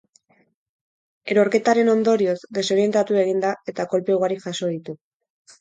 [1.35, 4.99] Erorketaren ondorioz, desorientatu egin da eta kolpe ugari jaso ditu.